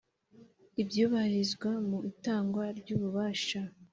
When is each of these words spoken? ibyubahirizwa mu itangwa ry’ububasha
ibyubahirizwa 0.81 1.69
mu 1.87 1.97
itangwa 2.11 2.63
ry’ububasha 2.79 3.61